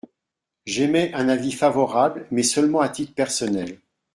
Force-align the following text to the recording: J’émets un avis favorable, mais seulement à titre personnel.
J’émets 0.65 1.13
un 1.13 1.29
avis 1.29 1.51
favorable, 1.51 2.25
mais 2.31 2.41
seulement 2.41 2.79
à 2.81 2.89
titre 2.89 3.13
personnel. 3.13 3.79